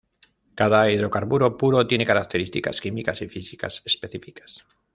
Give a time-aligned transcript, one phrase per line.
[0.55, 4.65] Cada hidrocarburo puro tiene características químicas y físicas específicas.